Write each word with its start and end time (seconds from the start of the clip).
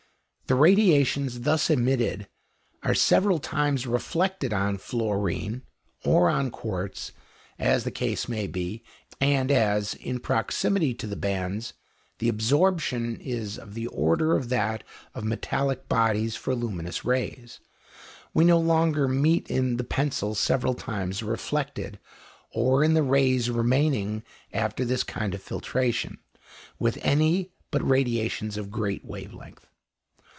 The 0.47 0.55
radiations 0.55 1.39
thus 1.39 1.69
emitted 1.69 2.27
are 2.83 2.93
several 2.93 3.39
times 3.39 3.87
reflected 3.87 4.51
on 4.51 4.79
fluorine 4.79 5.61
or 6.03 6.29
on 6.29 6.49
quartz, 6.51 7.13
as 7.57 7.85
the 7.85 7.89
case 7.91 8.27
may 8.27 8.47
be; 8.47 8.83
and 9.21 9.49
as, 9.49 9.93
in 9.93 10.19
proximity 10.19 10.93
to 10.95 11.07
the 11.07 11.15
bands, 11.15 11.71
the 12.19 12.27
absorption 12.27 13.15
is 13.21 13.57
of 13.57 13.75
the 13.75 13.87
order 13.87 14.35
of 14.35 14.49
that 14.49 14.83
of 15.15 15.23
metallic 15.23 15.87
bodies 15.87 16.35
for 16.35 16.53
luminous 16.53 17.05
rays, 17.05 17.61
we 18.33 18.43
no 18.43 18.59
longer 18.59 19.07
meet 19.07 19.49
in 19.49 19.77
the 19.77 19.85
pencil 19.85 20.35
several 20.35 20.73
times 20.73 21.23
reflected 21.23 21.97
or 22.51 22.83
in 22.83 22.93
the 22.93 23.03
rays 23.03 23.49
remaining 23.49 24.21
after 24.51 24.83
this 24.83 25.03
kind 25.05 25.33
of 25.33 25.41
filtration, 25.41 26.17
with 26.77 26.97
any 27.01 27.53
but 27.71 27.87
radiations 27.89 28.57
of 28.57 28.69
great 28.69 29.05
wave 29.05 29.33
length. 29.33 29.67